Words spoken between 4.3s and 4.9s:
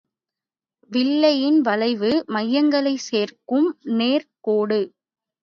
கோடு.